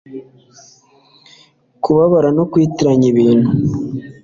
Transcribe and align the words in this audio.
kubabara 1.83 2.29
no 2.37 2.43
kwitiranya 2.51 3.05
ibintu 3.11 3.49